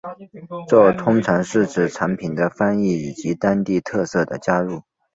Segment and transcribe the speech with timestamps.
[0.67, 4.81] 这通常是指产品的翻译以及当地特色的加入。